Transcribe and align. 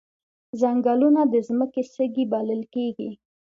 ځنګلونه 0.59 1.21
د 1.33 1.35
ځمکې 1.47 1.81
سږي 1.93 2.23
بلل 2.31 2.61
کیږي 2.73 3.11